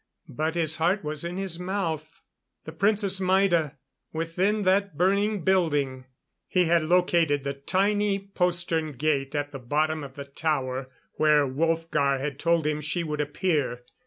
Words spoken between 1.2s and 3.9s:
in his mouth. The Princess Maida,